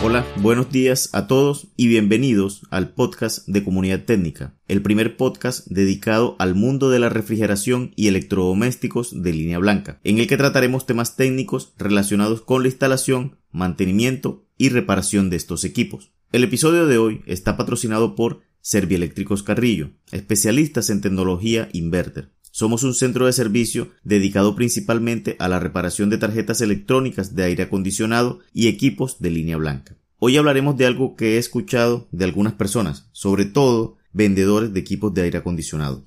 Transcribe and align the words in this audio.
Hola, 0.00 0.24
buenos 0.36 0.70
días 0.70 1.10
a 1.12 1.26
todos 1.26 1.66
y 1.76 1.88
bienvenidos 1.88 2.62
al 2.70 2.90
podcast 2.90 3.48
de 3.48 3.64
Comunidad 3.64 4.04
Técnica, 4.04 4.54
el 4.68 4.80
primer 4.80 5.16
podcast 5.16 5.66
dedicado 5.66 6.36
al 6.38 6.54
mundo 6.54 6.88
de 6.88 7.00
la 7.00 7.08
refrigeración 7.08 7.90
y 7.96 8.06
electrodomésticos 8.06 9.20
de 9.24 9.32
línea 9.32 9.58
blanca, 9.58 9.98
en 10.04 10.18
el 10.18 10.28
que 10.28 10.36
trataremos 10.36 10.86
temas 10.86 11.16
técnicos 11.16 11.74
relacionados 11.76 12.42
con 12.42 12.62
la 12.62 12.68
instalación, 12.68 13.38
mantenimiento 13.50 14.46
y 14.56 14.68
reparación 14.68 15.30
de 15.30 15.36
estos 15.36 15.64
equipos. 15.64 16.12
El 16.30 16.44
episodio 16.44 16.86
de 16.86 16.98
hoy 16.98 17.22
está 17.26 17.56
patrocinado 17.56 18.14
por 18.14 18.42
Servieléctricos 18.60 19.42
Carrillo, 19.42 19.90
especialistas 20.12 20.90
en 20.90 21.00
tecnología 21.00 21.68
inverter. 21.72 22.30
Somos 22.50 22.82
un 22.82 22.94
centro 22.94 23.26
de 23.26 23.32
servicio 23.32 23.90
dedicado 24.04 24.54
principalmente 24.54 25.36
a 25.38 25.48
la 25.48 25.60
reparación 25.60 26.10
de 26.10 26.18
tarjetas 26.18 26.60
electrónicas 26.60 27.34
de 27.34 27.44
aire 27.44 27.64
acondicionado 27.64 28.40
y 28.52 28.68
equipos 28.68 29.20
de 29.20 29.30
línea 29.30 29.56
blanca. 29.56 29.96
Hoy 30.18 30.36
hablaremos 30.36 30.76
de 30.76 30.86
algo 30.86 31.14
que 31.14 31.34
he 31.34 31.38
escuchado 31.38 32.08
de 32.10 32.24
algunas 32.24 32.54
personas, 32.54 33.08
sobre 33.12 33.44
todo 33.44 33.96
vendedores 34.12 34.72
de 34.72 34.80
equipos 34.80 35.14
de 35.14 35.22
aire 35.22 35.38
acondicionado. 35.38 36.02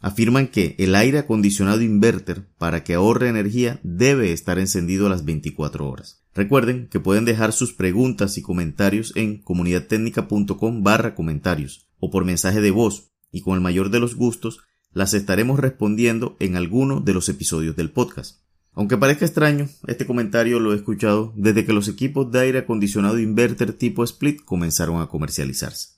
Afirman 0.00 0.48
que 0.48 0.74
el 0.78 0.94
aire 0.94 1.18
acondicionado 1.18 1.80
inverter, 1.80 2.46
para 2.58 2.84
que 2.84 2.94
ahorre 2.94 3.28
energía, 3.28 3.80
debe 3.82 4.32
estar 4.32 4.58
encendido 4.58 5.06
a 5.06 5.10
las 5.10 5.24
24 5.24 5.88
horas. 5.88 6.24
Recuerden 6.34 6.88
que 6.88 7.00
pueden 7.00 7.24
dejar 7.24 7.52
sus 7.52 7.72
preguntas 7.72 8.36
y 8.36 8.42
comentarios 8.42 9.12
en 9.16 9.40
comunidadtecnica.com 9.42 10.82
barra 10.82 11.14
comentarios 11.14 11.88
o 12.00 12.10
por 12.10 12.24
mensaje 12.24 12.60
de 12.60 12.70
voz 12.70 13.12
y 13.30 13.40
con 13.40 13.54
el 13.54 13.60
mayor 13.60 13.90
de 13.90 14.00
los 14.00 14.14
gustos 14.14 14.60
las 14.94 15.12
estaremos 15.12 15.58
respondiendo 15.58 16.36
en 16.38 16.56
alguno 16.56 17.00
de 17.00 17.12
los 17.12 17.28
episodios 17.28 17.76
del 17.76 17.90
podcast. 17.90 18.38
Aunque 18.72 18.96
parezca 18.96 19.24
extraño, 19.24 19.68
este 19.86 20.06
comentario 20.06 20.58
lo 20.58 20.72
he 20.72 20.76
escuchado 20.76 21.32
desde 21.36 21.64
que 21.64 21.72
los 21.72 21.88
equipos 21.88 22.30
de 22.32 22.40
aire 22.40 22.58
acondicionado 22.60 23.18
inverter 23.18 23.72
tipo 23.72 24.02
split 24.02 24.44
comenzaron 24.44 25.00
a 25.00 25.06
comercializarse. 25.06 25.90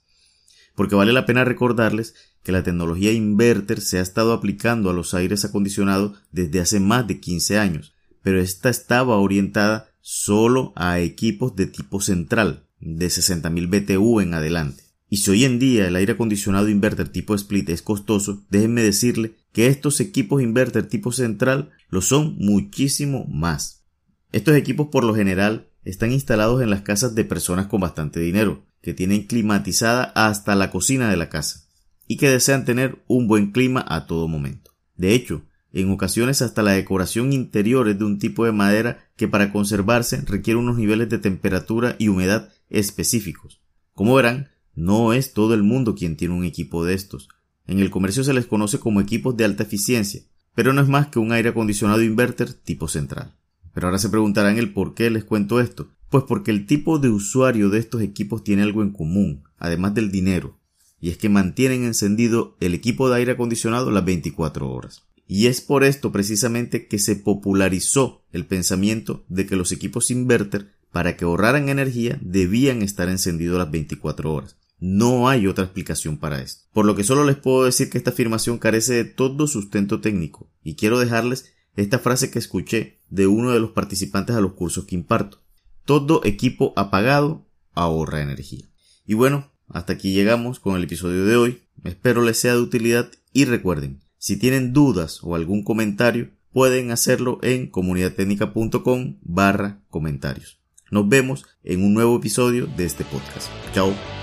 Porque 0.75 0.95
vale 0.95 1.13
la 1.13 1.25
pena 1.25 1.45
recordarles 1.45 2.15
que 2.43 2.53
la 2.53 2.63
tecnología 2.63 3.13
inverter 3.13 3.81
se 3.81 3.99
ha 3.99 4.03
estado 4.03 4.33
aplicando 4.33 4.91
a 4.91 4.93
los 4.93 5.15
aires 5.15 5.45
acondicionados 5.45 6.19
desde 6.33 6.61
hace 6.61 6.81
más 6.81 7.07
de 7.07 7.19
15 7.19 7.59
años, 7.59 7.95
pero 8.23 8.41
esta 8.41 8.69
estaba 8.69 9.17
orientada 9.17 9.91
solo 10.01 10.73
a 10.77 11.01
equipos 11.01 11.57
de 11.57 11.67
tipo 11.67 12.01
central, 12.01 12.67
de 12.81 13.07
60.000 13.07 13.69
BTU 13.69 14.21
en 14.21 14.35
adelante. 14.35 14.86
Y 15.09 15.19
si 15.19 15.31
hoy 15.31 15.45
en 15.45 15.59
día 15.59 15.87
el 15.87 15.97
aire 15.97 16.15
acondicionado 16.15 16.69
inverter 16.69 17.09
tipo 17.09 17.35
split 17.35 17.69
es 17.69 17.83
costoso, 17.83 18.45
déjenme 18.51 18.83
decirle 18.83 19.37
que 19.53 19.69
estos 19.69 20.01
equipos 20.01 20.43
inverter 20.43 20.87
tipo 20.87 21.13
central 21.13 21.71
lo 21.89 22.01
son 22.01 22.37
muchísimo 22.39 23.25
más. 23.27 23.85
Estos 24.33 24.57
equipos 24.57 24.89
por 24.91 25.05
lo 25.05 25.15
general 25.15 25.69
están 25.85 26.13
instalados 26.13 26.61
en 26.61 26.71
las 26.71 26.83
casas 26.83 27.15
de 27.15 27.25
personas 27.25 27.67
con 27.67 27.81
bastante 27.81 28.19
dinero, 28.19 28.67
que 28.83 28.95
tienen 28.95 29.27
climatizada 29.27 30.05
hasta 30.15 30.55
la 30.57 30.71
cocina 30.71 31.09
de 31.09 31.17
la 31.17 31.29
casa, 31.29 31.69
y 32.09 32.17
que 32.17 32.29
desean 32.29 32.65
tener 32.65 33.05
un 33.07 33.29
buen 33.29 33.53
clima 33.53 33.85
a 33.89 34.07
todo 34.07 34.27
momento. 34.27 34.73
De 34.97 35.15
hecho, 35.15 35.45
en 35.73 35.91
ocasiones 35.91 36.43
hasta 36.43 36.63
la 36.63 36.73
decoración 36.73 37.33
interior 37.33 37.89
es 37.89 37.99
de 37.99 38.05
un 38.05 38.19
tipo 38.19 38.45
de 38.45 38.53
madera 38.53 39.11
que 39.17 39.29
para 39.29 39.53
conservarse 39.53 40.21
requiere 40.23 40.59
unos 40.59 40.77
niveles 40.77 41.09
de 41.09 41.19
temperatura 41.19 41.97
y 41.99 42.09
humedad 42.09 42.49
específicos. 42.71 43.61
Como 43.93 44.15
verán, 44.15 44.51
no 44.77 45.13
es 45.13 45.33
todo 45.33 45.55
el 45.55 45.63
mundo 45.63 45.95
quien 45.95 46.17
tiene 46.17 46.35
un 46.35 46.45
equipo 46.45 46.85
de 46.85 46.95
estos. 46.95 47.29
En 47.67 47.81
el 47.81 47.91
comercio 47.91 48.23
se 48.23 48.35
les 48.35 48.47
conoce 48.47 48.79
como 48.79 49.01
equipos 49.01 49.37
de 49.37 49.45
alta 49.45 49.65
eficiencia, 49.65 50.23
pero 50.55 50.73
no 50.73 50.83
es 50.83 50.89
más 50.89 51.09
que 51.09 51.19
un 51.19 51.33
aire 51.33 51.49
acondicionado 51.49 52.03
inverter 52.03 52.53
tipo 52.53 52.87
central. 52.87 53.35
Pero 53.75 53.89
ahora 53.89 53.99
se 53.99 54.09
preguntarán 54.09 54.59
el 54.59 54.73
por 54.73 54.95
qué 54.95 55.11
les 55.11 55.25
cuento 55.25 55.61
esto. 55.61 55.89
Pues 56.09 56.25
porque 56.25 56.51
el 56.51 56.67
tipo 56.67 56.99
de 56.99 57.09
usuario 57.09 57.69
de 57.69 57.79
estos 57.79 58.01
equipos 58.01 58.45
tiene 58.45 58.63
algo 58.63 58.83
en 58.83 58.93
común, 58.93 59.43
además 59.59 59.95
del 59.95 60.13
dinero, 60.13 60.59
y 61.01 61.11
es 61.11 61.19
que 61.19 61.29
mantienen 61.29 61.85
encendido 61.85 62.57
el 62.61 62.75
equipo 62.75 63.09
de 63.09 63.17
aire 63.17 63.33
acondicionado 63.33 63.91
las 63.91 64.05
24 64.05 64.71
horas. 64.71 65.03
Y 65.27 65.47
es 65.47 65.61
por 65.61 65.83
esto 65.83 66.13
precisamente 66.13 66.87
que 66.87 66.99
se 66.99 67.17
popularizó 67.17 68.23
el 68.31 68.47
pensamiento 68.47 69.25
de 69.29 69.47
que 69.47 69.57
los 69.57 69.73
equipos 69.73 70.11
inverter, 70.11 70.75
para 70.93 71.17
que 71.17 71.25
ahorraran 71.25 71.69
energía, 71.69 72.19
debían 72.23 72.83
estar 72.83 73.09
encendidos 73.09 73.59
las 73.59 73.71
24 73.71 74.33
horas. 74.33 74.57
No 74.79 75.29
hay 75.29 75.47
otra 75.47 75.65
explicación 75.65 76.19
para 76.19 76.43
esto. 76.43 76.65
Por 76.73 76.85
lo 76.85 76.95
que 76.95 77.05
solo 77.05 77.25
les 77.25 77.37
puedo 77.37 77.65
decir 77.65 77.89
que 77.89 77.99
esta 77.99 78.11
afirmación 78.11 78.59
carece 78.59 78.95
de 78.95 79.05
todo 79.05 79.47
sustento 79.47 80.01
técnico 80.01 80.51
y 80.63 80.77
quiero 80.77 80.99
dejarles 80.99 81.53
esta 81.77 81.99
frase 81.99 82.31
que 82.31 82.39
escuché 82.39 83.01
de 83.09 83.27
uno 83.27 83.53
de 83.53 83.61
los 83.61 83.71
participantes 83.71 84.37
a 84.37 84.41
los 84.41 84.53
cursos 84.53 84.85
que 84.85 84.95
imparto. 84.95 85.43
Todo 85.85 86.25
equipo 86.25 86.73
apagado 86.77 87.47
ahorra 87.73 88.23
energía. 88.23 88.69
Y 89.07 89.15
bueno, 89.15 89.53
hasta 89.69 89.95
aquí 89.95 90.13
llegamos 90.13 90.61
con 90.61 90.77
el 90.77 90.85
episodio 90.85 91.25
de 91.25 91.37
hoy. 91.37 91.63
Espero 91.85 92.23
les 92.23 92.39
sea 92.39 92.55
de 92.55 92.61
utilidad 92.61 93.11
y 93.33 93.45
recuerden, 93.45 94.03
si 94.19 94.37
tienen 94.37 94.73
dudas 94.73 95.21
o 95.23 95.35
algún 95.35 95.63
comentario, 95.63 96.31
pueden 96.53 96.91
hacerlo 96.91 97.39
en 97.43 97.69
comunidadtecnica.com 97.69 99.19
barra 99.23 99.83
comentarios. 99.91 100.59
Nos 100.91 101.09
vemos 101.09 101.45
en 101.63 101.85
un 101.85 101.95
nuevo 101.95 102.17
episodio 102.17 102.67
de 102.67 102.87
este 102.87 103.05
podcast. 103.05 103.49
Chao. 103.75 104.16